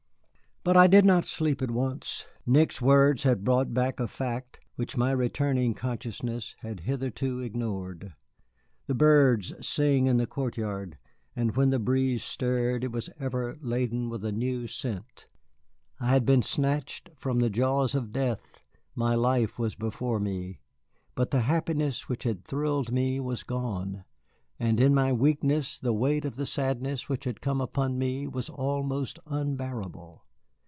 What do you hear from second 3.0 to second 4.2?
had brought back a